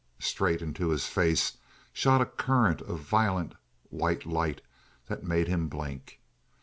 [0.17, 1.57] Straight into his face
[1.93, 3.53] shot a current of violent
[3.91, 4.61] white light
[5.09, 6.19] that made him blink.